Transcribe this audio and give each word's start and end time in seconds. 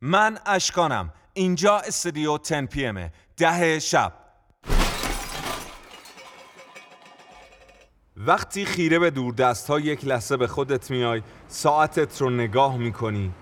من 0.00 0.38
اشکانم. 0.46 1.12
اینجا 1.34 1.78
استودیو 1.78 2.38
10 2.38 2.66
پی 2.66 2.86
امه 2.86 3.12
ده 3.36 3.78
شب. 3.78 4.12
وقتی 8.16 8.64
خیره 8.64 8.98
به 8.98 9.10
دوردست 9.10 9.70
ها 9.70 9.80
یک 9.80 10.04
لحظه 10.04 10.36
به 10.36 10.46
خودت 10.46 10.90
میای 10.90 11.22
ساعتت 11.48 12.20
رو 12.20 12.30
نگاه 12.30 12.76
می‌کنی. 12.76 13.32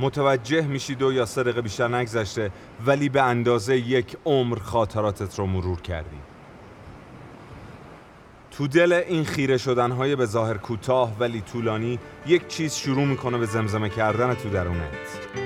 متوجه 0.00 0.62
میشی 0.62 0.94
دو 0.94 1.12
یا 1.12 1.26
سه 1.26 1.42
دقیقه 1.42 1.62
بیشتر 1.62 1.88
نگذشته 1.88 2.50
ولی 2.86 3.08
به 3.08 3.22
اندازه 3.22 3.76
یک 3.76 4.16
عمر 4.24 4.58
خاطراتت 4.58 5.38
رو 5.38 5.46
مرور 5.46 5.80
کردی. 5.80 6.16
تو 8.50 8.68
دل 8.68 8.92
این 8.92 9.24
خیره 9.24 9.58
شدن 9.58 9.90
های 9.90 10.16
به 10.16 10.26
ظاهر 10.26 10.56
کوتاه 10.56 11.16
ولی 11.18 11.40
طولانی 11.40 11.98
یک 12.26 12.48
چیز 12.48 12.74
شروع 12.74 13.04
می‌کنه 13.04 13.38
به 13.38 13.46
زمزمه 13.46 13.88
کردن 13.88 14.34
تو 14.34 14.50
درونت. 14.50 15.45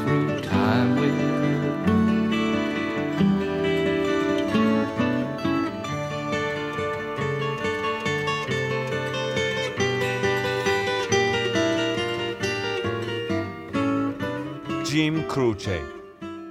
جیم 14.91 15.23
کروچی 15.23 15.79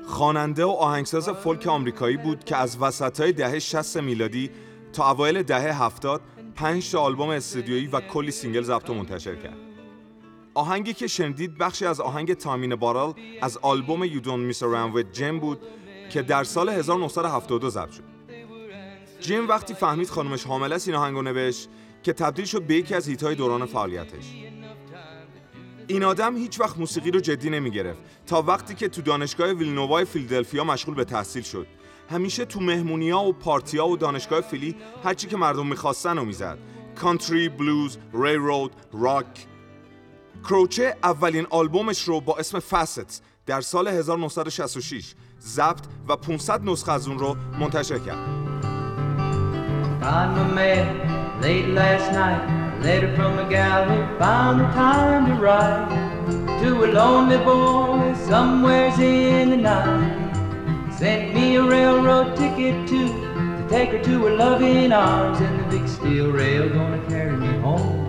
خواننده 0.06 0.64
و 0.64 0.68
آهنگساز 0.68 1.28
فولک 1.28 1.66
آمریکایی 1.66 2.16
بود 2.16 2.44
که 2.44 2.56
از 2.56 2.76
وسطای 2.80 3.32
دهه 3.32 3.58
60 3.58 3.96
میلادی 3.96 4.50
تا 4.92 5.10
اوایل 5.10 5.42
دهه 5.42 5.82
70 5.82 6.20
پنج 6.54 6.90
تا 6.90 7.00
آلبوم 7.00 7.28
استودیویی 7.28 7.86
و 7.86 8.00
کلی 8.00 8.30
سینگل 8.30 8.62
ضبط 8.62 8.90
و 8.90 8.94
منتشر 8.94 9.34
کرد. 9.34 9.56
آهنگی 10.54 10.94
که 10.94 11.06
شنیدید 11.06 11.58
بخشی 11.58 11.86
از 11.86 12.00
آهنگ 12.00 12.34
تامین 12.34 12.74
بارال 12.74 13.14
از 13.42 13.56
آلبوم 13.56 14.08
You 14.08 14.22
Don't 14.22 14.54
Miss 14.54 14.60
Around 14.60 14.96
with 14.96 15.18
Jim 15.18 15.40
بود 15.40 15.58
که 16.10 16.22
در 16.22 16.44
سال 16.44 16.68
1972 16.68 17.70
ضبط 17.70 17.90
شد. 17.90 18.04
جیم 19.20 19.48
وقتی 19.48 19.74
فهمید 19.74 20.08
خانمش 20.08 20.44
حامله 20.44 20.74
است 20.74 20.88
این 20.88 20.96
آهنگو 20.96 21.22
نوشت 21.22 21.68
که 22.02 22.12
تبدیل 22.12 22.44
شد 22.44 22.62
به 22.62 22.74
یکی 22.74 22.94
از 22.94 23.08
هیت‌های 23.08 23.34
دوران 23.34 23.66
فعالیتش. 23.66 24.24
این 25.90 26.04
آدم 26.04 26.36
هیچ 26.36 26.60
وقت 26.60 26.78
موسیقی 26.78 27.10
رو 27.10 27.20
جدی 27.20 27.50
نمی 27.50 27.70
گرفت 27.70 27.98
تا 28.26 28.42
وقتی 28.42 28.74
که 28.74 28.88
تو 28.88 29.02
دانشگاه 29.02 29.52
ویلنووای 29.52 30.04
فیلدلفیا 30.04 30.64
مشغول 30.64 30.94
به 30.94 31.04
تحصیل 31.04 31.42
شد. 31.42 31.66
همیشه 32.10 32.44
تو 32.44 32.60
مهمونی 32.60 33.10
ها 33.10 33.24
و 33.24 33.32
پارتی 33.32 33.78
ها 33.78 33.88
و 33.88 33.96
دانشگاه 33.96 34.40
فیلی 34.40 34.76
هرچی 35.04 35.26
که 35.26 35.36
مردم 35.36 35.66
می‌خواستن 35.66 36.16
رو 36.16 36.24
می‌زد. 36.24 36.58
کانتری، 37.00 37.48
بلوز، 37.48 37.98
ری 38.14 38.36
رود، 38.36 38.72
راک 38.92 39.46
کروچه 40.44 40.96
اولین 41.02 41.46
آلبومش 41.50 42.02
رو 42.08 42.20
با 42.20 42.36
اسم 42.36 42.58
فست 42.58 43.22
در 43.46 43.60
سال 43.60 43.88
1966 43.88 45.14
ضبط 45.40 45.84
و 46.08 46.16
500 46.16 46.64
نسخه 46.64 46.92
از 46.92 47.08
اون 47.08 47.18
رو 47.18 47.36
منتشر 47.60 47.98
کرد. 47.98 48.50
Found 52.82 53.02
my 53.02 53.12
man 53.12 53.12
late 53.12 53.12
last 53.12 53.12
night. 53.12 53.12
Letter 53.12 53.16
from 53.16 53.38
a 53.38 53.50
gal 53.50 53.84
who 53.88 54.18
found 54.18 54.60
the 54.60 54.64
time 54.64 55.26
to 55.26 55.34
write 55.34 56.60
to 56.62 56.84
a 56.84 56.88
lonely 56.92 57.38
boy 57.38 58.14
somewheres 58.28 58.98
in 58.98 59.50
the 59.50 59.56
night. 59.56 60.92
Sent 60.92 61.34
me 61.34 61.56
a 61.56 61.62
railroad 61.62 62.36
ticket 62.36 62.88
too 62.88 63.08
to 63.08 63.66
take 63.68 63.90
her 63.90 63.98
to 64.04 64.24
her 64.24 64.36
loving 64.36 64.92
arms, 64.92 65.40
and 65.40 65.60
the 65.60 65.78
big 65.78 65.88
steel 65.88 66.30
rail 66.30 66.68
gonna 66.68 67.02
carry 67.08 67.36
me 67.36 67.48
home 67.60 67.99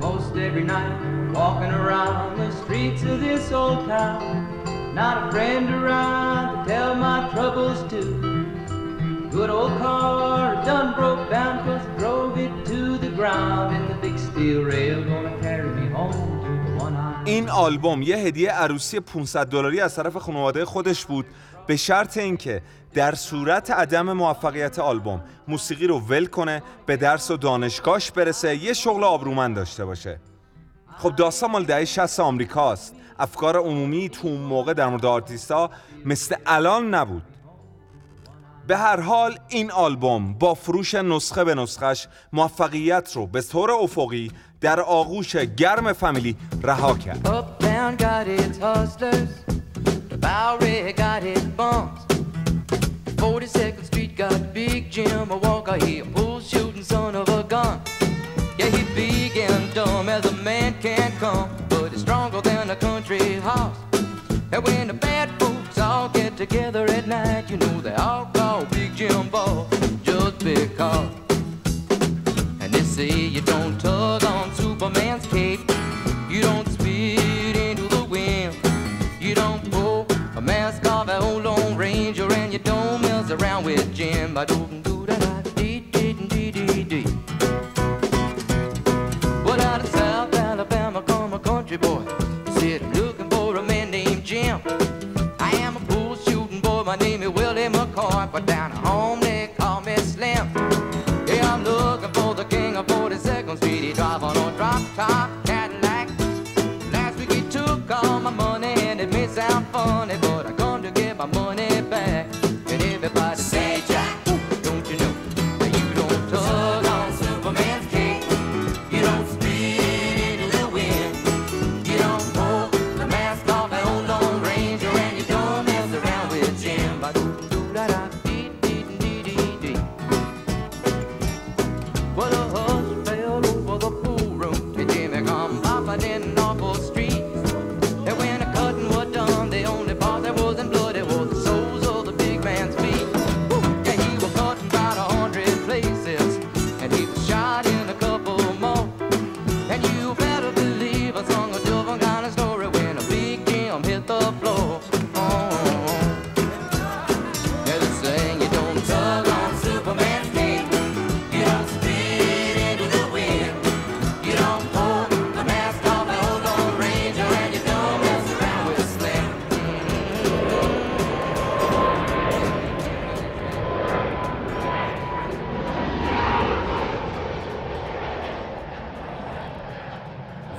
most 0.00 0.36
every 0.36 0.64
night, 0.64 1.32
walking 1.32 1.70
around 1.70 2.38
the 2.38 2.50
streets 2.62 3.02
of 3.02 3.20
this 3.20 3.52
old 3.52 3.86
town. 3.86 4.94
Not 4.94 5.28
a 5.28 5.30
friend 5.30 5.72
around 5.72 6.64
to 6.64 6.70
tell 6.70 6.94
my 6.94 7.28
troubles 7.32 7.88
to. 7.90 9.28
Good 9.30 9.50
old 9.50 9.76
car 9.78 10.54
done 10.64 10.94
broke 10.94 11.30
down, 11.30 11.64
cause 11.64 11.98
drove 11.98 12.38
it 12.38 12.66
to 12.66 12.98
the 12.98 13.10
ground, 13.10 13.76
and 13.76 13.88
the 13.90 13.94
big 13.94 14.18
steel 14.18 14.62
rail 14.62 15.02
gonna 15.04 15.36
carry 15.40 15.68
me 15.68 15.88
home 15.88 16.35
این 17.26 17.50
آلبوم 17.50 18.02
یه 18.02 18.16
هدیه 18.16 18.50
عروسی 18.50 19.00
500 19.00 19.46
دلاری 19.46 19.80
از 19.80 19.96
طرف 19.96 20.16
خانواده 20.16 20.64
خودش 20.64 21.04
بود 21.04 21.26
به 21.66 21.76
شرط 21.76 22.16
اینکه 22.16 22.62
در 22.94 23.14
صورت 23.14 23.70
عدم 23.70 24.12
موفقیت 24.12 24.78
آلبوم 24.78 25.20
موسیقی 25.48 25.86
رو 25.86 25.98
ول 26.00 26.26
کنه 26.26 26.62
به 26.86 26.96
درس 26.96 27.30
و 27.30 27.36
دانشگاهش 27.36 28.10
برسه 28.10 28.56
یه 28.56 28.72
شغل 28.72 29.04
آبرومند 29.04 29.56
داشته 29.56 29.84
باشه. 29.84 30.20
خب 30.98 31.16
داستان 31.16 31.50
مال 31.50 31.64
دهه 31.64 31.84
60 31.84 32.20
آمریکاست. 32.20 32.94
افکار 33.18 33.56
عمومی 33.56 34.08
تو 34.08 34.28
اون 34.28 34.40
موقع 34.40 34.72
در 34.72 34.88
مورد 34.88 35.06
آرتیستا 35.06 35.70
مثل 36.04 36.34
الان 36.46 36.94
نبود. 36.94 37.22
به 38.66 38.76
هر 38.76 39.00
حال 39.00 39.38
این 39.48 39.70
آلبوم 39.70 40.34
با 40.34 40.54
فروش 40.54 40.94
نسخه 40.94 41.44
به 41.44 41.54
نسخش 41.54 42.06
موفقیت 42.32 43.12
رو 43.14 43.26
به 43.26 43.42
طور 43.42 43.70
افقی 43.70 44.30
در 44.60 44.80
آغوش 44.80 45.36
گرم 45.36 45.92
فامیلی 45.92 46.36
رها 46.62 46.94
کرد. 46.94 47.28
And 64.52 64.64
when 64.64 64.86
the 64.86 64.94
bad 64.94 65.35
all 66.06 66.12
get 66.12 66.36
together 66.36 66.84
at 66.90 67.08
night, 67.08 67.50
you 67.50 67.56
know 67.56 67.80
they 67.80 67.94
all 67.94 68.26
call 68.26 68.64
Big 68.66 68.94
Jim 68.94 69.28
Ball 69.28 69.66
just 70.02 70.38
because. 70.38 71.10
And 72.60 72.72
they 72.72 72.82
say 72.82 73.08
you 73.08 73.40
don't 73.40 73.78
tug 73.80 74.22
on 74.24 74.54
Superman's 74.54 75.26
cape, 75.26 75.60
you 76.30 76.42
don't 76.42 76.68
spit 76.68 77.56
into 77.56 77.88
the 77.88 78.04
wind, 78.04 78.54
you 79.20 79.34
don't 79.34 79.68
pull 79.70 80.06
a 80.36 80.40
mask 80.40 80.86
off 80.86 81.08
an 81.08 81.22
old 81.22 81.42
Lone 81.44 81.76
Ranger, 81.76 82.30
and 82.32 82.52
you 82.52 82.60
don't 82.60 83.00
mess 83.02 83.30
around 83.30 83.64
with 83.64 83.92
Jim. 83.94 84.36
I 84.36 84.44
don't 84.44 84.82
do 84.82 85.05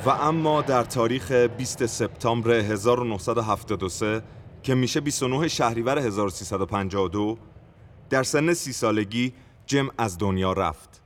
و 0.07 0.09
اما 0.09 0.62
در 0.62 0.83
تاریخ 0.83 1.31
20 1.31 1.86
سپتامبر 1.86 2.51
1973 2.51 4.24
که 4.63 4.75
میشه 4.75 5.01
29 5.01 5.48
شهریور 5.48 6.00
1352 6.00 7.38
در 8.09 8.24
سن 8.24 8.54
سی 8.54 8.74
سالگی 8.74 9.33
جم 9.65 9.89
از 9.98 10.18
دنیا 10.18 10.54
رفت. 10.54 11.01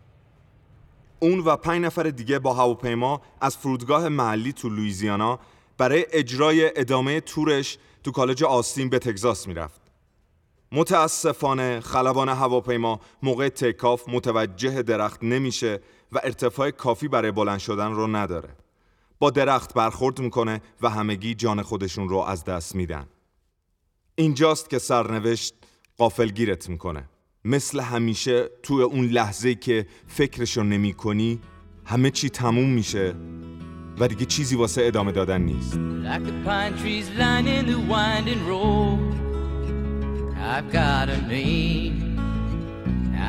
اون 1.20 1.40
و 1.40 1.56
پنج 1.56 1.86
نفر 1.86 2.04
دیگه 2.04 2.40
با 2.40 2.54
هواپیما 2.54 3.22
از 3.42 3.58
فرودگاه 3.58 4.10
محلی 4.10 4.54
تو 4.54 4.70
لویزیانا 4.70 5.40
برای 5.78 6.06
اجرای 6.12 6.80
ادامه 6.80 7.22
تورش 7.22 7.78
تو 8.04 8.12
کالج 8.12 8.44
آستین 8.44 8.90
به 8.90 9.00
تگزاس 9.00 9.48
می‌رفت. 9.48 9.82
متاسفانه 10.72 11.80
خلبان 11.80 12.30
هواپیما 12.30 13.00
موقع 13.24 13.50
تکاف 13.50 14.10
متوجه 14.10 14.82
درخت 14.82 15.24
نمیشه 15.24 15.80
و 16.12 16.20
ارتفاع 16.24 16.72
کافی 16.72 17.08
برای 17.08 17.32
بلند 17.32 17.60
شدن 17.60 17.92
رو 17.92 18.08
نداره. 18.08 18.50
با 19.22 19.30
درخت 19.30 19.74
برخورد 19.74 20.20
می‌کنه 20.20 20.62
و 20.82 20.90
همگی 20.90 21.34
جان 21.34 21.62
خودشون 21.62 22.10
رو 22.10 22.18
از 22.18 22.44
دست 22.44 22.76
میدن. 22.76 23.06
اینجاست 24.16 24.70
که 24.70 24.80
سرنوشت 24.80 25.54
قافلگیرت 25.98 26.70
می‌کنه. 26.70 27.10
مثل 27.46 27.80
همیشه 27.80 28.50
توی 28.64 28.82
اون 28.84 29.06
لحظه 29.06 29.56
که 29.56 29.88
فکرشو 30.08 30.64
نمی 30.64 30.94
کنی 30.94 31.40
همه 31.86 32.10
چی 32.10 32.30
تموم 32.30 32.70
میشه 32.70 33.16
و 34.00 34.08
دیگه 34.08 34.26
چیزی 34.26 34.56
واسه 34.56 34.86
ادامه 34.86 35.12
دادن 35.12 35.42
نیست 35.42 35.80
Like. 41.32 41.92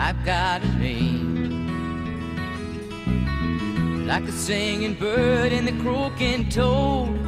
I've 0.05 0.25
got 0.25 0.63
a 0.65 0.69
name. 0.81 1.32
Like 4.13 4.27
the 4.27 4.33
singing 4.33 4.93
bird 4.93 5.55
and 5.55 5.67
the 5.67 5.73
croaking 5.83 6.51
toad. 6.51 7.19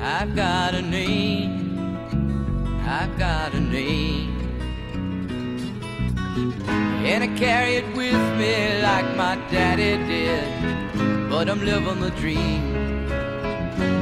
I've 0.00 0.34
got 0.34 0.74
a 0.74 0.82
name. 0.82 2.08
I've 2.84 3.16
got 3.16 3.54
a 3.54 3.60
name. 3.60 4.34
And 7.06 7.22
I 7.22 7.28
carry 7.38 7.76
it 7.76 7.86
with 7.94 8.20
me 8.36 8.82
like 8.82 9.16
my 9.16 9.36
daddy 9.48 9.96
did. 10.08 11.30
But 11.30 11.48
I'm 11.48 11.64
living 11.64 12.00
the 12.00 12.10
dream 12.10 13.06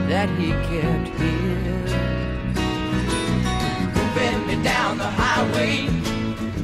that 0.09 0.31
he 0.39 0.53
kept 0.71 1.09
here. 1.21 1.85
Moving 3.95 4.47
me 4.47 4.57
down 4.65 4.97
the 4.97 5.11
highway, 5.21 5.87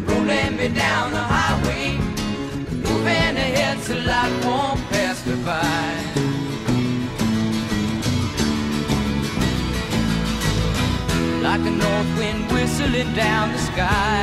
rolling 0.06 0.56
me 0.56 0.69
down 0.69 1.12
the 1.12 1.19
highway, 1.19 2.09
moving 3.00 3.37
ahead 3.37 3.79
so 3.81 3.94
life 3.94 4.44
won't 4.44 4.81
pass 4.91 5.25
me 5.26 5.35
by. 5.44 5.94
Like 11.43 11.61
a 11.61 11.75
north 11.85 12.11
wind 12.19 12.52
whistling 12.52 13.12
down 13.14 13.52
the 13.52 13.58
sky, 13.58 14.20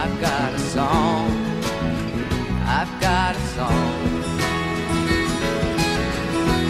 I've 0.00 0.20
got 0.20 0.54
a 0.54 0.58
song. 0.58 1.30
I've 2.66 3.00
got 3.00 3.36
a 3.36 3.40
song 3.56 3.98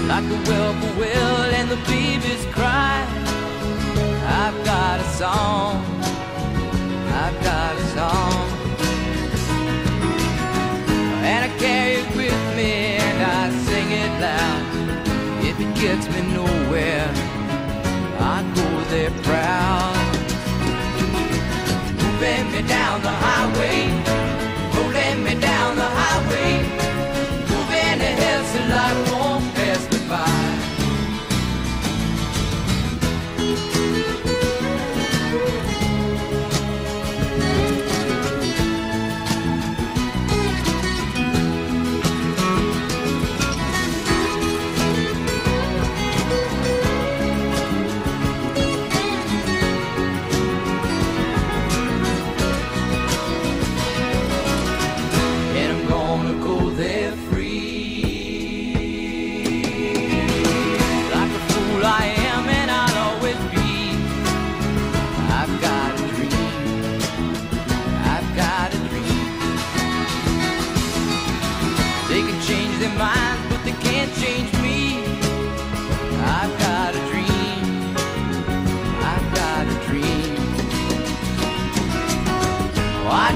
like 0.08 0.28
the 0.28 0.36
whippoorwill 0.46 1.38
and 1.58 1.70
the 1.70 1.80
babies 1.86 2.44
cry. 2.52 3.06
I've 4.42 4.58
got 4.64 5.00
a 5.00 5.08
song, 5.20 5.84
I've 7.22 7.38
got 7.42 7.76
a 7.76 7.84
song, 7.96 8.61
carry 11.62 11.94
it 12.02 12.08
with 12.16 12.42
me 12.56 12.72
and 13.06 13.18
I 13.22 13.42
sing 13.66 13.88
it 14.02 14.12
loud. 14.26 14.62
If 15.48 15.56
it 15.64 15.72
gets 15.80 16.08
me 16.12 16.20
nowhere, 16.34 17.08
I 18.34 18.38
go 18.58 18.68
there 18.90 19.14
proud. 19.22 19.94
Moving 22.02 22.46
me 22.54 22.62
down 22.76 22.96
the 23.08 23.14
highway, 23.26 23.78
rolling 24.74 25.22
me 25.22 25.34
down 25.40 25.76
the 25.76 25.90
highway, 26.00 26.81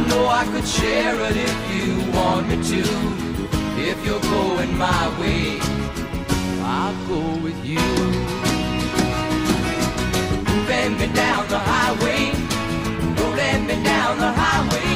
know 0.08 0.26
I 0.26 0.44
could 0.52 0.66
share 0.66 1.16
it 1.28 1.36
if 1.36 1.58
you 1.74 1.88
want 2.12 2.48
me 2.48 2.56
to. 2.72 2.82
If 3.78 3.98
you're 4.04 4.20
going 4.20 4.76
my 4.76 5.04
way, 5.20 5.58
I'll 6.62 6.96
go 7.06 7.20
with 7.44 7.58
you. 7.64 7.86
Moving 10.48 10.92
me 11.00 11.06
down 11.14 11.42
the 11.48 11.58
highway, 11.58 12.22
rolling 13.18 13.62
me 13.66 13.76
down 13.84 14.18
the 14.18 14.32
highway, 14.42 14.90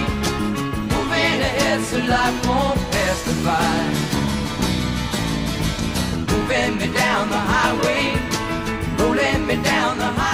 moving 0.92 1.38
ahead 1.48 1.80
so 1.82 1.98
life 1.98 2.38
won't 2.46 2.80
pass 2.92 3.18
me 3.26 3.34
by. 3.46 3.80
Moving 6.30 6.72
me 6.80 6.88
down 6.96 7.28
the 7.28 7.42
highway, 7.54 8.02
rolling 8.98 9.46
me 9.46 9.56
down 9.62 9.98
the 9.98 10.04
highway, 10.06 10.29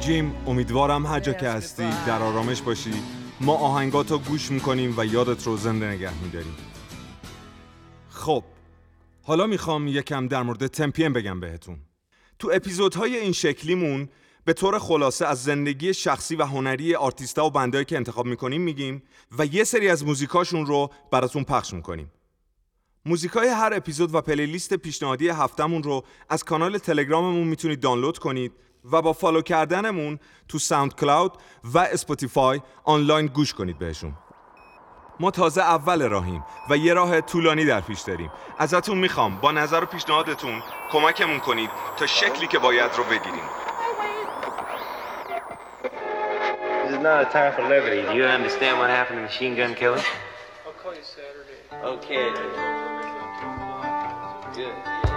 جیم 0.00 0.34
امیدوارم 0.46 1.06
هر 1.06 1.20
جا 1.20 1.32
که 1.32 1.48
هستی 1.48 1.90
در 2.06 2.22
آرامش 2.22 2.62
باشی. 2.62 2.92
ما 3.40 3.54
آهنگاتو 3.54 4.18
گوش 4.18 4.50
می‌کنیم 4.50 4.94
و 4.96 5.04
یادت 5.04 5.46
رو 5.46 5.56
زنده 5.56 5.86
نگه 5.86 6.22
میداریم. 6.22 6.56
خب 8.10 8.44
حالا 9.22 9.46
می‌خوام 9.46 9.88
یکم 9.88 10.28
در 10.28 10.42
مورد 10.42 10.66
تمپین 10.66 11.12
بگم 11.12 11.40
بهتون. 11.40 11.78
تو 12.38 12.50
اپیزودهای 12.54 13.16
این 13.16 13.32
شکلیمون 13.32 14.08
به 14.44 14.52
طور 14.52 14.78
خلاصه 14.78 15.26
از 15.26 15.44
زندگی 15.44 15.94
شخصی 15.94 16.36
و 16.36 16.44
هنری 16.44 16.94
آرتیستا 16.94 17.46
و 17.46 17.50
بندایی 17.50 17.84
که 17.84 17.96
انتخاب 17.96 18.26
می‌کنیم 18.26 18.60
میگیم 18.60 19.02
و 19.38 19.46
یه 19.46 19.64
سری 19.64 19.88
از 19.88 20.04
موزیکاشون 20.04 20.66
رو 20.66 20.90
براتون 21.10 21.44
پخش 21.44 21.74
می‌کنیم. 21.74 22.12
موزیکای 23.06 23.48
هر 23.48 23.72
اپیزود 23.74 24.14
و 24.14 24.20
پلیلیست 24.20 24.74
پیشنهادی 24.74 25.28
هفتمون 25.28 25.82
رو 25.82 26.04
از 26.28 26.44
کانال 26.44 26.78
تلگراممون 26.78 27.46
می‌تونید 27.48 27.80
دانلود 27.80 28.18
کنید 28.18 28.52
و 28.92 29.02
با 29.02 29.12
فالو 29.12 29.42
کردنمون 29.42 30.18
تو 30.48 30.58
ساوند 30.58 30.94
کلاود 30.94 31.32
و 31.74 31.78
اسپاتیفای 31.78 32.60
آنلاین 32.84 33.26
گوش 33.26 33.54
کنید 33.54 33.78
بهشون 33.78 34.12
ما 35.20 35.30
تازه 35.30 35.62
اول 35.62 36.08
راهیم 36.08 36.44
و 36.70 36.76
یه 36.76 36.94
راه 36.94 37.20
طولانی 37.20 37.64
در 37.64 37.80
پیش 37.80 38.00
داریم 38.00 38.30
ازتون 38.58 38.98
می‌خوام 38.98 39.36
با 39.40 39.52
نظر 39.52 39.82
و 39.82 39.86
پیشنهادتون 39.86 40.62
کمکمون 40.92 41.40
کنید 41.40 41.70
تا 41.96 42.06
شکلی 42.06 42.46
که 42.46 42.58
باید 42.58 42.90
رو 42.96 43.04
بگیریم 43.04 43.44
This 46.90 46.98
is 46.98 47.02
not 47.04 47.28
a 47.28 47.32
time 47.32 47.52
for 47.54 47.62
levity. 47.68 48.02
Do 48.02 48.14
you 48.14 48.24
understand 48.24 48.78
what 48.80 48.90
happened 48.90 49.18
to 49.18 49.22
Machine 49.22 49.54
Gun 49.54 49.76
Kelly? 49.76 50.02
I'll 50.66 50.72
call 50.82 50.92
you 50.92 51.04
Saturday. 51.04 51.60
Okay. 51.94 52.26
Good. 54.56 55.09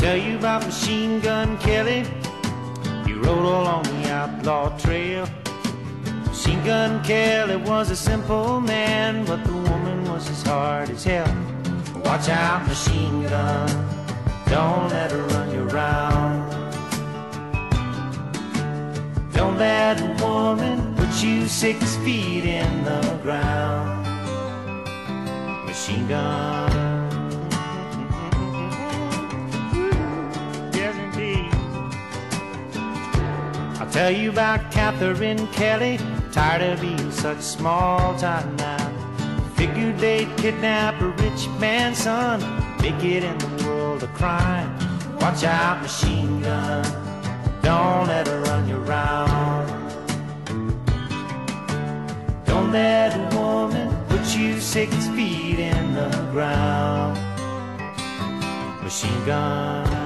Tell 0.00 0.16
you 0.16 0.38
about 0.38 0.64
Machine 0.64 1.20
Gun 1.20 1.58
Kelly. 1.58 2.04
He 3.04 3.12
rode 3.12 3.44
along 3.44 3.82
the 3.82 4.10
outlaw 4.10 4.74
trail. 4.78 5.28
Machine 6.24 6.64
Gun 6.64 7.04
Kelly 7.04 7.56
was 7.56 7.90
a 7.90 7.96
simple 7.96 8.62
man, 8.62 9.26
but 9.26 9.44
the 9.44 9.52
woman 9.52 10.04
was 10.10 10.26
as 10.30 10.42
hard 10.42 10.88
as 10.88 11.04
hell. 11.04 11.28
Watch 12.02 12.30
out, 12.30 12.66
machine 12.66 13.24
gun. 13.24 13.68
Don't 14.46 14.88
let 14.88 15.10
her 15.10 15.22
run 15.34 15.50
you 15.52 15.64
round. 15.64 16.50
Don't 19.34 19.58
let 19.58 20.00
a 20.00 20.24
woman 20.24 20.94
put 20.96 21.22
you 21.22 21.46
six 21.46 21.96
feet 21.96 22.46
in 22.46 22.84
the 22.84 23.18
ground. 23.22 24.06
Machine 25.66 26.08
gun. 26.08 26.79
Tell 33.90 34.10
you 34.10 34.30
about 34.30 34.70
Catherine 34.70 35.46
Kelly. 35.48 35.98
Tired 36.32 36.62
of 36.62 36.80
being 36.80 37.10
such 37.10 37.40
small 37.40 38.16
time 38.18 38.56
now. 38.56 39.50
Figured 39.54 39.98
they'd 39.98 40.28
kidnap 40.36 41.00
a 41.00 41.08
rich 41.08 41.48
man's 41.58 41.98
son. 41.98 42.40
Make 42.80 43.02
it 43.04 43.24
in 43.24 43.36
the 43.38 43.64
world 43.66 44.02
of 44.02 44.12
crime. 44.14 44.70
Watch 45.18 45.44
out, 45.44 45.82
machine 45.82 46.40
gun. 46.40 46.84
Don't 47.62 48.06
let 48.06 48.26
her 48.28 48.40
run 48.42 48.68
you 48.68 48.76
round. 48.76 49.68
Don't 52.46 52.72
let 52.72 53.14
a 53.14 53.36
woman 53.36 53.94
put 54.08 54.36
you 54.36 54.60
six 54.60 54.94
feet 55.08 55.58
in 55.58 55.94
the 55.94 56.08
ground. 56.32 57.18
Machine 58.82 59.24
gun. 59.26 59.99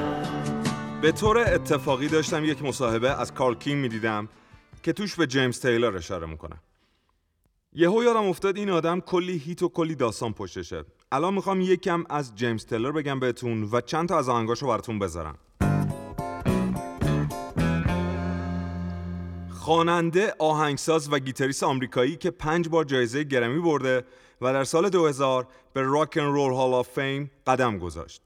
به 1.05 1.13
طور 1.13 1.39
اتفاقی 1.39 2.09
داشتم 2.09 2.45
یک 2.45 2.63
مصاحبه 2.63 3.21
از 3.21 3.35
کارل 3.35 3.55
کینگ 3.55 3.83
می‌دیدم 3.83 4.29
که 4.83 4.93
توش 4.93 5.17
به 5.17 5.27
جیمز 5.27 5.61
تیلر 5.61 5.97
اشاره 5.97 6.27
می‌کنه. 6.27 6.57
یهو 7.73 8.03
یادم 8.05 8.25
افتاد 8.27 8.57
این 8.57 8.71
آدم 8.71 9.01
کلی 9.01 9.39
هیت 9.39 9.63
و 9.63 9.69
کلی 9.69 9.95
داستان 9.95 10.33
پشتشه 10.33 10.85
الان 11.13 11.35
می‌خوام 11.35 11.61
یکم 11.61 12.05
از 12.11 12.35
جیمز 12.35 12.67
تیلر 12.67 12.93
بگم 12.93 13.21
بهتون 13.21 13.63
و 13.63 13.81
چند 13.81 14.09
تا 14.09 14.19
از 14.19 14.29
آهنگاشو 14.29 14.67
براتون 14.67 14.99
بذارم. 14.99 15.39
خواننده، 19.51 20.35
آهنگساز 20.39 21.13
و 21.13 21.19
گیتاریست 21.19 21.63
آمریکایی 21.63 22.17
که 22.17 22.31
پنج 22.31 22.69
بار 22.69 22.85
جایزه 22.85 23.25
گرمی 23.25 23.61
برده 23.61 24.05
و 24.41 24.53
در 24.53 24.65
سال 24.65 24.89
2000 24.89 25.49
به 25.73 25.83
راک 25.83 26.17
ان 26.17 26.33
رول 26.33 26.53
هال 26.53 26.75
آف 26.75 26.89
فیم 26.89 27.31
قدم 27.47 27.79
گذاشت. 27.79 28.23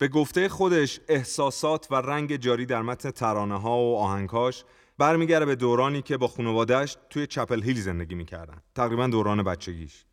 به 0.00 0.08
گفته 0.08 0.48
خودش 0.48 1.00
احساسات 1.08 1.86
و 1.90 1.94
رنگ 1.94 2.36
جاری 2.36 2.66
در 2.66 2.82
متن 2.82 3.10
ترانه 3.10 3.60
ها 3.60 3.78
و 3.78 3.96
آهنگهاش 3.96 4.64
برمیگرده 4.98 5.46
به 5.46 5.54
دورانی 5.54 6.02
که 6.02 6.16
با 6.16 6.28
خانوادهش 6.28 6.96
توی 7.10 7.26
چپل 7.26 7.62
هیل 7.62 7.80
زندگی 7.80 8.14
می‌کردن 8.14 8.62
تقریبا 8.74 9.06
دوران 9.06 9.42
بچگیش 9.42 10.04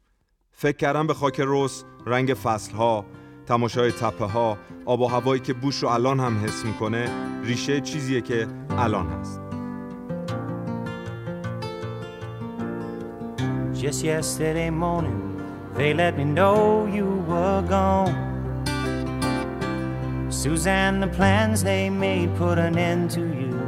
فکر 0.52 0.78
کردم 0.78 1.08
به 1.08 1.14
خاک 1.14 1.40
روس 1.40 1.84
رنگ 2.06 2.34
فصل 2.34 2.72
ها 2.72 3.06
تماشای 3.46 3.92
تپه 3.92 4.26
ها 4.26 4.58
آب 4.86 5.02
و 5.02 5.08
هوایی 5.08 5.42
که 5.42 5.54
بوش 5.54 5.84
رو 5.84 5.90
الان 5.90 6.20
هم 6.20 6.46
حس 6.46 6.66
می‌کنه 6.66 7.10
ریشه 7.44 7.82
چیزیه 7.82 8.22
که 8.22 8.48
الان 8.70 9.08
هست 9.08 9.42
Just 13.82 14.04
yesterday 14.04 14.72
morning, 14.86 15.22
they 15.78 15.94
let 15.94 16.14
me 16.18 16.26
know 16.38 16.88
you 16.98 17.08
were 17.30 17.62
gone. 17.76 18.27
Suzanne, 20.38 21.00
the 21.00 21.08
plans 21.08 21.64
they 21.64 21.90
made 21.90 22.36
put 22.36 22.60
an 22.60 22.78
end 22.78 23.10
to 23.10 23.22
you. 23.22 23.60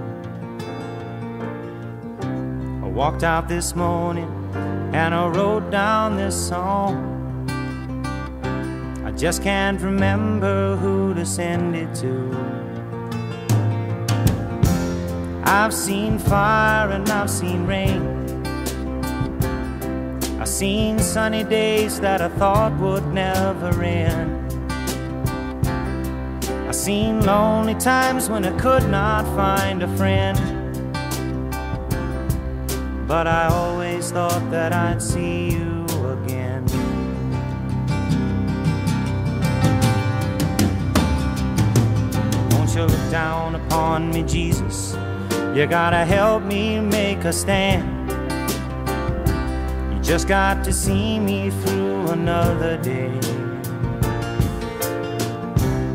I 2.84 2.88
walked 2.88 3.24
out 3.24 3.48
this 3.48 3.76
morning 3.76 4.30
and 4.94 5.16
I 5.16 5.28
wrote 5.30 5.72
down 5.72 6.16
this 6.16 6.36
song. 6.48 7.50
I 9.04 9.10
just 9.10 9.42
can't 9.42 9.82
remember 9.82 10.76
who 10.76 11.16
to 11.16 11.26
send 11.26 11.76
it 11.76 11.92
to. 11.96 12.38
I've 15.46 15.74
seen 15.74 16.20
fire 16.20 16.92
and 16.92 17.10
I've 17.10 17.32
seen 17.32 17.66
rain. 17.66 18.00
I've 20.40 20.48
seen 20.48 21.00
sunny 21.00 21.44
days 21.44 22.00
that 22.00 22.22
I 22.22 22.30
thought 22.30 22.78
would 22.80 23.08
never 23.08 23.82
end. 23.82 24.38
Seen 26.79 27.25
lonely 27.25 27.75
times 27.75 28.29
when 28.29 28.45
I 28.45 28.57
could 28.57 28.88
not 28.89 29.25
find 29.36 29.83
a 29.83 29.98
friend. 29.98 30.39
But 33.05 33.27
I 33.27 33.48
always 33.48 34.12
thought 34.12 34.50
that 34.50 34.71
I'd 34.71 35.01
see 35.01 35.50
you 35.51 35.86
again. 36.07 36.65
Won't 42.51 42.74
you 42.74 42.83
look 42.83 43.12
down 43.12 43.55
upon 43.55 44.12
me, 44.12 44.24
Jesus? 44.24 44.95
You 45.53 45.67
gotta 45.67 46.05
help 46.05 46.43
me 46.43 46.79
make 46.79 47.25
a 47.25 47.33
stand. 47.33 48.09
You 49.93 50.01
just 50.01 50.29
got 50.29 50.63
to 50.63 50.71
see 50.71 51.19
me 51.19 51.51
through 51.51 52.12
another 52.12 52.77
day. 52.77 53.38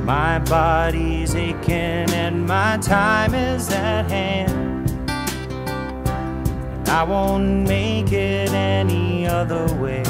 My 0.04 0.38
body's 0.38 1.34
aching 1.34 1.72
and 1.72 2.46
my 2.46 2.76
time 2.76 3.34
is 3.34 3.70
at 3.70 4.10
hand. 4.10 4.90
And 5.08 6.88
I 6.90 7.04
won't 7.04 7.66
make 7.66 8.12
it 8.12 8.50
any 8.50 9.26
other 9.26 9.64
way. 9.76 10.02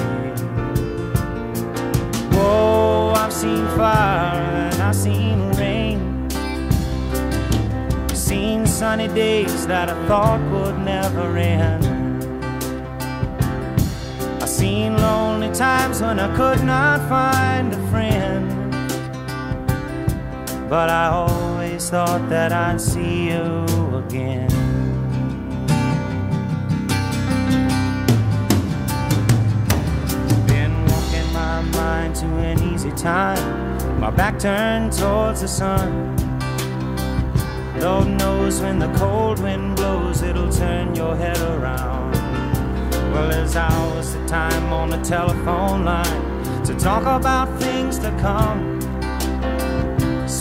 Whoa, 2.33 3.13
I've 3.15 3.33
seen 3.33 3.65
fire 3.77 4.73
and 4.73 4.83
I've 4.83 4.97
seen 4.97 5.53
rain. 5.53 6.29
Seen 8.13 8.67
sunny 8.67 9.07
days 9.07 9.65
that 9.69 9.91
I 9.91 10.09
thought 10.09 10.41
would 10.51 10.77
never 10.81 11.37
end. 11.37 11.85
I've 14.43 14.49
seen 14.49 14.97
lonely 14.97 15.55
times 15.55 16.03
when 16.03 16.19
I 16.19 16.35
could 16.35 16.65
not 16.65 17.09
find 17.09 17.73
a 17.73 17.91
friend. 17.93 18.24
But 20.69 20.89
I 20.89 21.07
always 21.09 21.91
thought 21.91 22.29
that 22.31 22.51
I'd 22.53 22.81
see 22.81 23.29
you 23.29 23.65
again. 23.97 24.49
Been 30.47 30.75
walking 30.87 31.33
my 31.33 31.61
mind 31.73 32.17
to 32.17 32.27
an 32.27 32.63
easy 32.73 32.91
time. 32.93 34.01
My 34.01 34.11
back 34.11 34.39
turned 34.39 34.93
towards 34.93 35.43
the 35.43 35.49
sun. 35.49 36.17
Lord 37.79 38.09
knows 38.09 38.61
when 38.61 38.79
the 38.79 38.93
cold 38.95 39.41
wind 39.41 39.77
blows, 39.77 40.23
it'll 40.23 40.51
turn 40.51 40.95
your 40.95 41.15
head 41.15 41.39
around. 41.39 42.13
Well, 43.13 43.29
there's 43.29 43.55
hours 43.55 44.15
of 44.15 44.27
time 44.27 44.73
on 44.73 44.89
the 44.89 44.99
telephone 45.03 45.85
line 45.85 46.65
to 46.65 46.75
talk 46.75 47.03
about 47.03 47.61
things 47.61 47.99
to 47.99 48.11
come. 48.21 48.74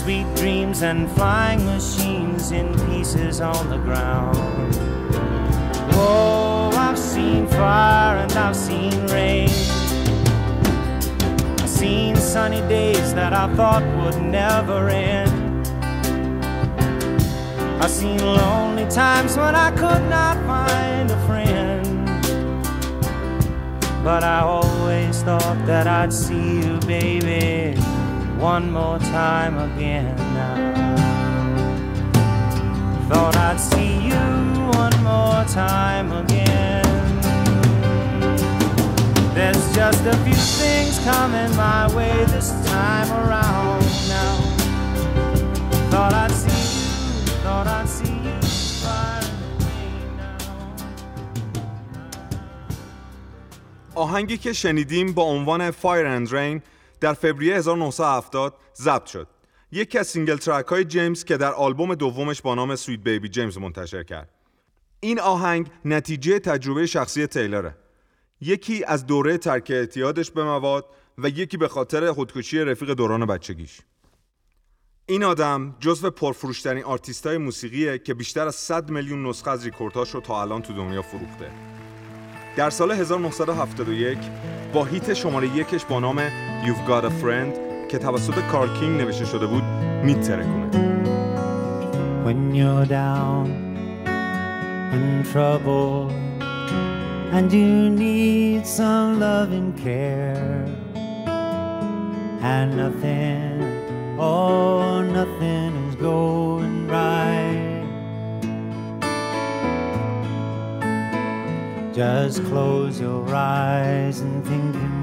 Sweet 0.04 0.26
dreams 0.36 0.82
and 0.82 1.10
flying 1.12 1.64
machines 1.64 2.52
in 2.52 2.74
pieces 2.88 3.40
on 3.40 3.70
the 3.70 3.78
ground. 3.78 4.36
Whoa, 5.94 6.68
I've 6.74 6.98
seen 6.98 7.46
fire 7.46 8.18
and 8.18 8.32
I've 8.32 8.54
seen 8.54 8.92
rain. 9.06 9.48
I've 11.58 11.70
seen 11.70 12.16
sunny 12.16 12.60
days 12.68 13.14
that 13.14 13.32
I 13.32 13.46
thought 13.56 13.82
would 13.96 14.20
never 14.20 14.90
end. 14.90 15.66
I've 17.82 17.90
seen 17.90 18.18
lonely 18.18 18.86
times 18.90 19.38
when 19.38 19.54
I 19.54 19.70
could 19.70 20.06
not 20.10 20.36
find 20.44 21.10
a 21.10 21.26
friend. 21.26 22.06
But 24.04 24.22
I 24.22 24.40
always 24.40 25.22
thought 25.22 25.64
that 25.64 25.86
I'd 25.86 26.12
see 26.12 26.60
you, 26.60 26.78
baby, 26.80 27.80
one 28.43 28.71
more 28.71 28.99
time 28.99 29.57
again 29.57 30.15
now. 30.33 30.95
Thought 33.09 33.35
I'd 33.37 33.59
see 33.59 33.93
you 34.09 34.25
one 34.83 34.97
more 35.03 35.43
time 35.45 36.11
again. 36.11 36.85
There's 39.33 39.65
just 39.75 40.05
a 40.05 40.17
few 40.25 40.41
things 40.61 40.99
coming 40.99 41.51
my 41.55 41.93
way 41.95 42.25
this 42.25 42.49
time 42.67 43.09
around 43.21 43.83
now. 44.15 44.35
Thought 45.91 46.13
I'd 46.13 46.31
see 46.31 46.63
you, 46.75 46.87
thought 47.43 47.67
I'd 47.67 47.89
see 47.97 48.17
you 48.27 48.39
far 48.81 49.19
away 49.19 49.91
now. 50.17 50.37
آهنگی 53.95 54.37
که 54.37 54.53
شنیدیم 54.53 55.13
با 55.13 55.23
عنوان 55.23 55.71
Fire 55.71 56.05
and 56.05 56.31
Rain 56.31 56.61
در 57.04 57.14
فوریه 57.14 57.56
1970 57.56 58.54
ضبط 58.76 59.06
شد. 59.06 59.26
یکی 59.72 59.98
از 59.98 60.06
سینگل 60.06 60.36
ترک 60.36 60.66
های 60.66 60.84
جیمز 60.84 61.24
که 61.24 61.36
در 61.36 61.52
آلبوم 61.52 61.94
دومش 61.94 62.42
با 62.42 62.54
نام 62.54 62.76
سویت 62.76 63.00
بیبی 63.00 63.28
جیمز 63.28 63.58
منتشر 63.58 64.02
کرد. 64.02 64.30
این 65.00 65.20
آهنگ 65.20 65.70
نتیجه 65.84 66.38
تجربه 66.38 66.86
شخصی 66.86 67.26
تیلره. 67.26 67.76
یکی 68.40 68.84
از 68.84 69.06
دوره 69.06 69.38
ترک 69.38 69.70
اعتیادش 69.70 70.30
به 70.30 70.44
مواد 70.44 70.86
و 71.18 71.28
یکی 71.28 71.56
به 71.56 71.68
خاطر 71.68 72.12
خودکشی 72.12 72.58
رفیق 72.58 72.90
دوران 72.90 73.26
بچگیش 73.26 73.80
این 75.06 75.24
آدم 75.24 75.76
جزو 75.80 76.10
پرفروشترین 76.10 76.84
آرتیستای 76.84 77.38
موسیقیه 77.38 77.98
که 77.98 78.14
بیشتر 78.14 78.46
از 78.46 78.54
100 78.54 78.90
میلیون 78.90 79.26
نسخه 79.26 79.50
از 79.50 79.64
ریکوردهاش 79.64 80.10
رو 80.10 80.20
تا 80.20 80.42
الان 80.42 80.62
تو 80.62 80.72
دنیا 80.72 81.02
فروخته 81.02 81.50
در 82.56 82.70
سال 82.70 82.92
1971 82.92 84.18
با 84.72 84.84
هیت 84.84 85.14
شماره 85.14 85.56
یکش 85.56 85.84
با 85.84 86.00
نام 86.00 86.53
You've 86.65 86.85
Got 86.87 87.05
a 87.05 87.11
Friend 87.21 87.53
که 87.89 87.97
توسط 87.97 88.39
کارل 88.51 88.79
کینگ 88.79 89.01
نوشته 89.01 89.25
شده 89.25 89.47
بود 89.47 89.63
میترکونه 90.03 90.69
when 92.25 92.53
you're 92.53 92.85
down 92.85 93.45
in 94.97 95.23
trouble 95.33 96.11
and 97.35 97.51
you 97.51 97.89
need 97.89 98.61
some 98.67 99.19
love 99.19 99.51
and 99.59 99.69
care 99.85 100.65
and 102.53 102.69
nothing 102.83 103.57
oh 104.19 105.01
nothing 105.19 105.71
is 105.87 105.95
going 105.95 106.87
right 106.87 107.85
just 111.93 112.37
close 112.51 112.99
your 112.99 113.23
eyes 113.33 114.21
and 114.21 114.35
think 114.45 114.75
of 114.75 114.91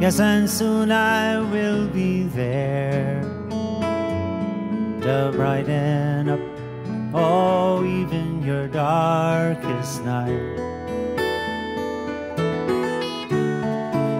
yes 0.00 0.20
and 0.20 0.48
soon 0.48 0.90
I 0.92 1.40
will 1.40 1.86
be 1.88 2.24
there 2.24 3.22
to 5.02 5.32
brighten 5.34 6.28
up 6.28 6.40
oh 7.14 7.84
even 7.84 8.42
your 8.42 8.66
darkest 8.68 10.04
night. 10.04 10.58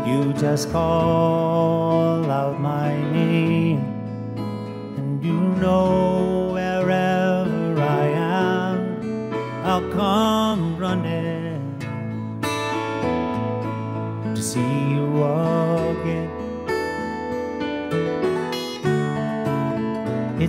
You 0.06 0.32
just 0.34 0.70
call 0.70 2.30
out 2.30 2.60
my 2.60 2.94
name 3.10 3.80
and 4.96 5.24
you 5.24 5.32
know 5.32 6.50
wherever 6.52 7.80
I 7.80 8.06
am 8.06 9.34
I'll 9.64 9.90
come 9.92 10.33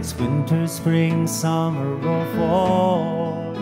It's 0.05 0.13
winter, 0.19 0.67
spring, 0.67 1.25
summer, 1.25 1.95
or 2.07 2.25
fall. 2.35 3.53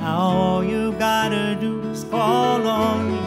Now 0.00 0.18
all 0.18 0.64
you 0.64 0.90
gotta 0.98 1.56
do 1.60 1.82
is 1.82 2.02
call 2.02 2.66
on 2.66 3.12
me, 3.12 3.18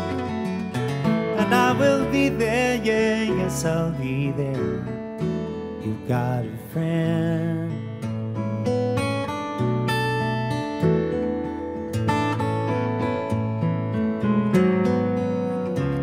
and 1.40 1.56
I 1.56 1.72
will 1.72 2.06
be 2.12 2.28
there. 2.28 2.76
Yeah, 2.76 3.22
yes, 3.24 3.64
I'll 3.64 3.92
be 3.92 4.32
there. 4.32 4.86
You've 5.82 6.06
got 6.06 6.44
a 6.44 6.58
friend. 6.74 7.72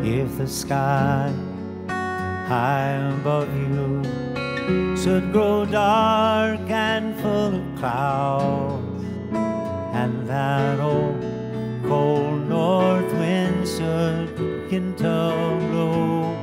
If 0.02 0.38
the 0.38 0.48
sky 0.48 1.30
high 2.48 3.12
above 3.18 3.54
you 3.54 4.29
should 4.96 5.32
grow 5.32 5.64
dark 5.64 6.60
and 6.68 7.14
full 7.20 7.54
of 7.60 7.78
clouds, 7.78 9.04
and 10.00 10.26
that 10.28 10.78
old 10.80 11.20
cold 11.88 12.48
north 12.48 13.12
wind 13.14 13.66
should 13.66 14.36
begin 14.36 14.94
to 14.96 15.56
blow. 15.70 16.36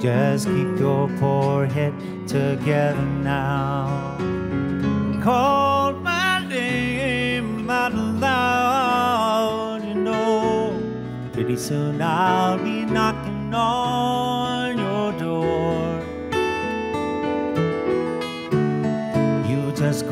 Just 0.00 0.46
keep 0.46 0.78
your 0.78 1.08
poor 1.18 1.66
head 1.66 1.94
together 2.28 3.06
now. 3.22 4.16
Call 5.22 5.94
my 5.94 6.46
name 6.46 7.70
out 7.70 7.94
loud, 7.94 9.80
you 9.88 9.94
know. 9.94 10.78
Pretty 11.32 11.56
soon 11.56 12.02
I'll 12.02 12.58
be 12.58 12.73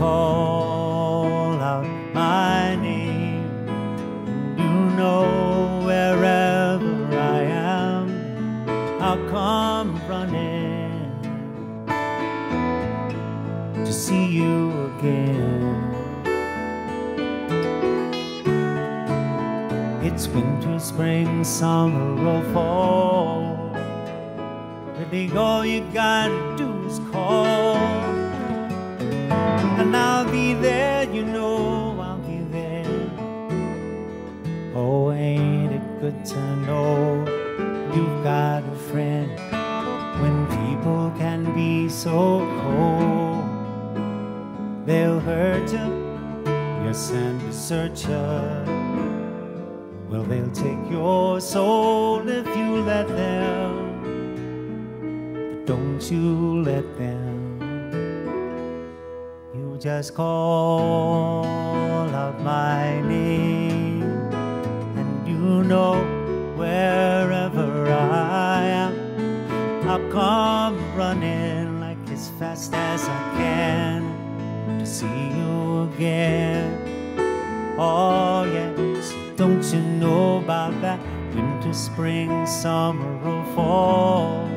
call 0.02 1.60
out 1.60 1.86
my 2.12 2.74
name. 2.74 3.46
You 4.58 4.74
know 4.98 5.80
wherever 5.86 6.92
I 7.36 7.42
am, 7.44 8.04
I'll 9.00 9.24
come 9.30 9.90
running 10.08 10.90
to 13.86 13.92
see 13.92 14.26
you 14.26 14.72
again. 14.90 15.70
It's 20.02 20.26
winter, 20.26 20.80
spring, 20.80 21.44
summer, 21.44 22.10
or 22.26 22.42
fall. 22.52 23.56
Really, 24.98 25.30
all 25.36 25.64
you 25.64 25.82
gotta 25.94 26.56
do 26.56 26.81
you. 47.72 48.64
Well, 50.08 50.24
they'll 50.24 50.50
take 50.50 50.90
your 50.90 51.40
soul 51.40 52.28
if 52.28 52.46
you 52.54 52.82
let 52.82 53.08
them. 53.08 53.70
But 55.00 55.66
don't 55.66 56.02
you 56.10 56.62
let 56.62 56.98
them. 56.98 57.30
You 59.54 59.78
just 59.80 60.14
call 60.14 61.44
out 62.14 62.38
my 62.42 63.00
name, 63.00 64.02
and 64.02 65.26
you 65.26 65.64
know 65.64 65.94
wherever 66.56 67.90
I 67.90 68.64
am, 68.84 69.88
I'll 69.88 70.12
come 70.12 70.76
running 70.94 71.80
like 71.80 72.10
as 72.10 72.28
fast 72.38 72.74
as 72.74 73.08
I 73.08 73.34
can 73.38 74.78
to 74.78 74.84
see 74.84 75.06
you 75.06 75.88
again. 75.94 76.81
Oh, 77.84 78.44
yes, 78.44 79.12
don't 79.34 79.64
you 79.74 79.80
know 79.80 80.38
about 80.38 80.80
that 80.82 81.00
winter, 81.34 81.72
spring, 81.74 82.46
summer, 82.46 83.12
or 83.28 83.44
fall? 83.56 84.48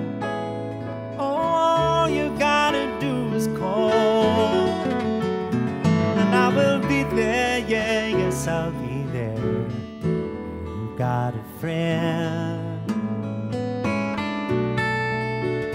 All 1.17 2.07
you 2.07 2.29
gotta 2.37 2.85
do 2.99 3.33
is 3.33 3.47
call, 3.57 3.89
and 6.19 6.35
I 6.35 6.49
will 6.55 6.79
be 6.87 7.01
there. 7.15 7.65
Yeah, 7.67 8.09
yes, 8.09 8.47
I'll 8.47 8.69
be 8.73 9.01
there. 9.11 9.39
You 10.03 10.93
got 10.95 11.33
a 11.33 11.43
friend. 11.59 12.91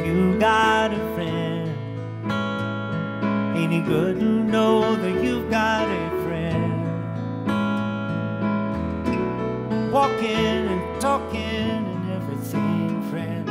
You 0.07 0.39
got 0.39 0.93
a 0.93 1.15
friend. 1.17 1.69
Ain't 3.57 3.73
it 3.73 3.87
good 3.87 4.21
to 4.21 4.25
know 4.25 4.95
that 4.95 5.25
you've 5.25 5.51
got 5.51 5.89
a 5.89 6.10
And 10.23 11.01
talking 11.01 11.41
and 11.41 12.13
everything, 12.13 13.03
friend. 13.11 13.47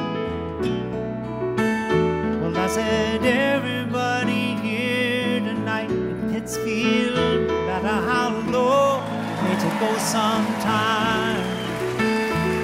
Well, 2.42 2.56
I 2.56 2.68
said 2.68 3.26
everybody 3.26 4.54
here 4.62 5.40
tonight 5.40 5.90
in 5.90 6.32
Pittsfield, 6.32 7.48
no 7.48 7.66
matter 7.66 7.88
how 7.88 8.30
low, 8.52 9.02
need 9.46 9.60
to 9.60 9.70
go 9.80 9.98
sometime. 9.98 11.42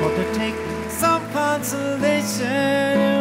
Or 0.04 0.12
to 0.16 0.34
take 0.36 0.56
some 0.88 1.28
consolation 1.32 3.15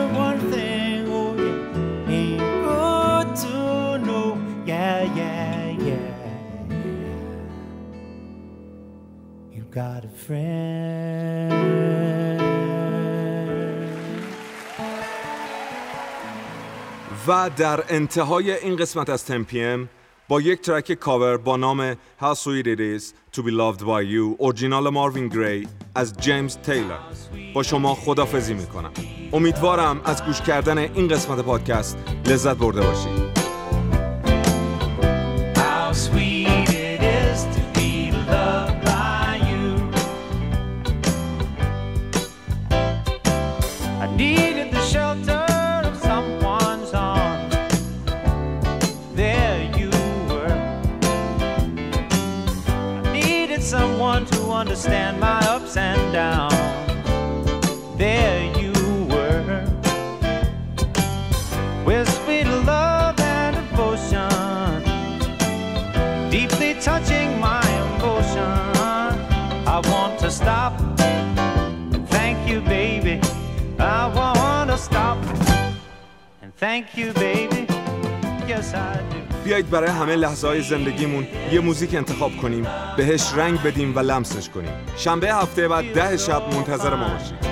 got 9.74 10.04
a 10.04 10.12
friend. 10.26 11.64
و 17.28 17.50
در 17.56 17.84
انتهای 17.88 18.52
این 18.52 18.76
قسمت 18.76 19.10
از 19.10 19.24
تمپیم 19.24 19.88
با 20.28 20.40
یک 20.40 20.60
ترک 20.60 20.92
کاور 20.92 21.36
با 21.36 21.56
نام 21.56 21.94
How 21.94 22.34
Sweet 22.34 22.66
It 22.66 22.78
Is 22.78 23.04
To 23.36 23.40
Be 23.42 23.50
Loved 23.50 23.80
By 23.80 24.04
You 24.12 24.36
اورجینال 24.38 24.88
ماروین 24.88 25.28
گری 25.28 25.68
از 25.94 26.16
جیمز 26.16 26.56
تیلر 26.56 26.98
با 27.54 27.62
شما 27.62 27.94
خدافزی 27.94 28.54
می‌کنم. 28.54 28.92
امیدوارم 29.32 30.00
از 30.04 30.24
گوش 30.24 30.40
کردن 30.40 30.78
این 30.78 31.08
قسمت 31.08 31.38
پادکست 31.38 31.98
لذت 32.26 32.56
برده 32.56 32.80
باشید. 32.80 33.43
Touching 66.84 67.30
my 67.40 67.64
emotion. 67.82 68.50
I 69.74 69.78
want 69.90 70.14
to 70.24 70.30
stop. 70.40 70.72
Thank 72.16 72.38
you, 72.50 72.58
baby. 72.60 73.16
I 73.78 74.02
want 74.18 74.68
to 74.72 74.76
stop. 74.88 75.18
And 76.42 76.52
thank 76.64 76.84
you, 76.98 77.08
baby. 77.14 77.62
Yes, 78.46 78.74
I 78.74 79.00
do. 79.10 79.20
بیایید 79.44 79.70
برای 79.70 79.90
همه 79.90 80.16
لحظه 80.16 80.48
های 80.48 80.62
زندگیمون 80.62 81.26
یه 81.52 81.60
موزیک 81.60 81.94
انتخاب 81.94 82.36
کنیم 82.36 82.66
بهش 82.96 83.32
رنگ 83.36 83.62
بدیم 83.62 83.96
و 83.96 83.98
لمسش 83.98 84.48
کنیم 84.48 84.72
شنبه 84.96 85.34
هفته 85.34 85.68
بعد 85.68 85.92
ده 85.92 86.16
شب 86.16 86.42
منتظر 86.54 86.94
ما 86.94 87.08
باشید 87.08 87.44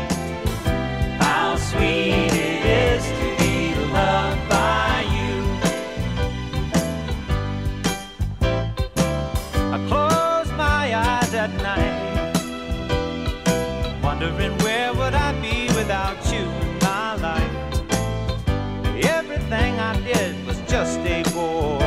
I 19.82 20.00
did 20.00 20.46
was 20.46 20.58
just 20.74 21.00
a 21.00 21.22
bore. 21.34 21.82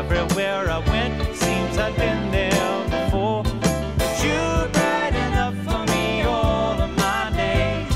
Everywhere 0.00 0.70
I 0.70 0.78
went, 0.92 1.14
seems 1.36 1.76
I'd 1.78 1.94
been 1.96 2.30
there 2.30 2.78
before. 2.94 3.42
But 3.98 4.14
you're 4.24 4.66
bright 4.76 5.14
enough 5.28 5.56
for 5.66 5.82
me 5.92 6.22
all 6.22 6.76
of 6.86 6.90
my 6.96 7.30
days. 7.36 7.94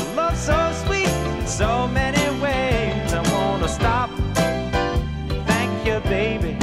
A 0.00 0.02
love 0.14 0.36
so 0.36 0.58
sweet 0.84 1.08
in 1.08 1.46
so 1.46 1.88
many 1.88 2.24
ways, 2.40 3.12
I 3.14 3.22
wanna 3.32 3.68
stop. 3.68 4.10
Thank 5.52 5.74
you, 5.86 5.98
baby. 6.10 6.56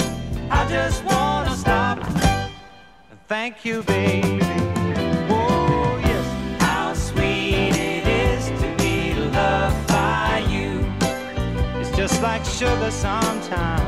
I 0.51 0.61
just 0.69 1.03
wanna 1.03 1.55
stop. 1.55 1.97
Thank 3.27 3.65
you, 3.65 3.83
baby. 3.83 4.36
Sometimes. 12.91 13.86